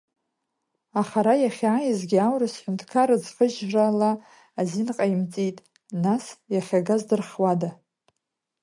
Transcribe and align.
Аха 1.01 1.19
ара 1.21 1.33
иахьааизгьы 1.39 2.17
аурыс 2.27 2.53
ҳәынҭқар 2.61 3.07
рыӡхыжьрала 3.09 4.11
азин 4.59 4.87
ҟаимҵеит, 4.97 5.57
нас 6.03 6.25
иахьага 6.53 6.95
здырхуада. 7.01 7.69